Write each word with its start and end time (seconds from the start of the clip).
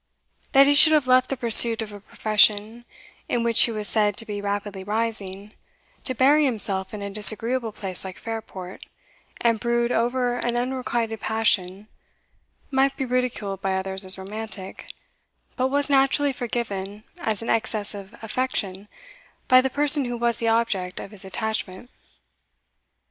That 0.53 0.65
he 0.65 0.73
should 0.73 0.93
have 0.93 1.05
left 1.05 1.29
the 1.29 1.37
pursuit 1.37 1.83
of 1.83 1.93
a 1.93 1.99
profession 1.99 2.85
in 3.29 3.43
which 3.43 3.61
he 3.61 3.71
was 3.71 3.87
said 3.87 4.17
to 4.17 4.25
be 4.25 4.41
rapidly 4.41 4.83
rising, 4.83 5.53
to 6.05 6.15
bury 6.15 6.43
himself 6.43 6.91
in 6.91 7.03
a 7.03 7.11
disagreeable 7.11 7.71
place 7.71 8.03
like 8.03 8.17
Fairport, 8.17 8.83
and 9.41 9.59
brood 9.59 9.91
over 9.91 10.39
an 10.39 10.57
unrequited 10.57 11.19
passion, 11.19 11.87
might 12.71 12.97
be 12.97 13.05
ridiculed 13.05 13.61
by 13.61 13.75
others 13.75 14.03
as 14.03 14.17
romantic, 14.17 14.87
but 15.55 15.67
was 15.67 15.87
naturally 15.87 16.33
forgiven 16.33 17.03
as 17.19 17.43
an 17.43 17.49
excess 17.51 17.93
of 17.93 18.15
affection 18.23 18.87
by 19.47 19.61
the 19.61 19.69
person 19.69 20.05
who 20.05 20.17
was 20.17 20.37
the 20.37 20.47
object 20.49 20.99
of 20.99 21.11
his 21.11 21.23
attachment. 21.23 21.91